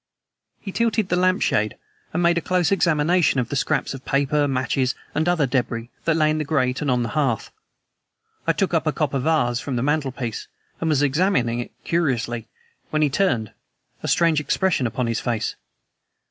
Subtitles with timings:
[0.59, 1.77] He tilted the lamp shade
[2.11, 6.17] and made a close examination of the scraps of paper, matches, and other debris that
[6.17, 7.51] lay in the grate and on the hearth.
[8.47, 10.47] I took up a copper vase from the mantelpiece,
[10.79, 12.47] and was examining it curiously,
[12.89, 13.51] when he turned,
[14.01, 15.55] a strange expression upon his face.